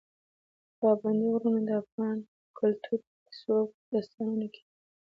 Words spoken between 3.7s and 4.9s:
داستانونو کې دي.